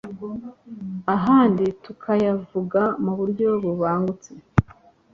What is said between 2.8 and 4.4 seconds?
mu buryo bubangutse